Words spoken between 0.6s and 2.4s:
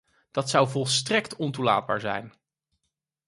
volstrekt ontoelaatbaar zijn.